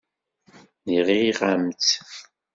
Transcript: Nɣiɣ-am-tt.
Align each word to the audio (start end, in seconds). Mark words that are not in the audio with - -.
Nɣiɣ-am-tt. 0.91 1.91